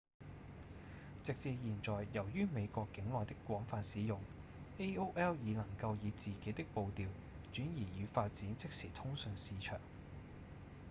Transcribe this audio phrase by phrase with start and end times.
[1.21, 4.19] 直至現在由於美國境內的廣泛使用
[4.79, 7.07] aol 已能夠以自己的步調
[7.53, 9.79] 轉移與發展即時通訊市場